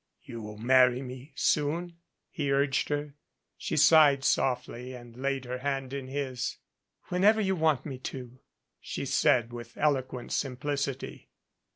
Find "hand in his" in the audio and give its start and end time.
5.59-6.57